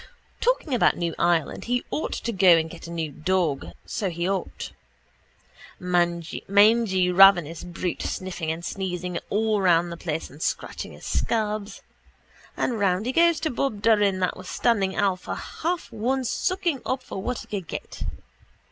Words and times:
Talking 0.39 0.73
about 0.73 0.97
new 0.97 1.13
Ireland 1.19 1.65
he 1.65 1.85
ought 1.91 2.13
to 2.13 2.31
go 2.31 2.57
and 2.57 2.71
get 2.71 2.87
a 2.87 2.91
new 2.91 3.11
dog 3.11 3.67
so 3.85 4.09
he 4.09 4.27
ought. 4.27 4.71
Mangy 5.79 6.41
ravenous 7.11 7.63
brute 7.63 8.01
sniffing 8.01 8.51
and 8.51 8.65
sneezing 8.65 9.19
all 9.29 9.61
round 9.61 9.91
the 9.91 9.97
place 9.97 10.27
and 10.31 10.41
scratching 10.41 10.93
his 10.93 11.05
scabs. 11.05 11.83
And 12.57 12.79
round 12.79 13.05
he 13.05 13.11
goes 13.11 13.39
to 13.41 13.51
Bob 13.51 13.83
Doran 13.83 14.19
that 14.21 14.35
was 14.35 14.49
standing 14.49 14.95
Alf 14.95 15.27
a 15.27 15.35
half 15.35 15.91
one 15.91 16.23
sucking 16.23 16.81
up 16.83 17.03
for 17.03 17.21
what 17.21 17.37
he 17.37 17.45
could 17.45 17.67
get. 17.67 18.01